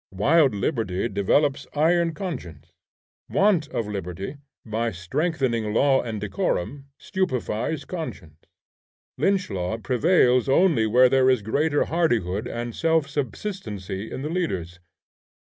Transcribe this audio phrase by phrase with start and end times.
[0.09, 2.73] Wild liberty develops iron conscience.
[3.29, 8.41] Want of liberty, by strengthening law and decorum, stupefies conscience.
[9.19, 14.79] 'Lynch law' prevails only where there is greater hardihood and self subsistency in the leaders.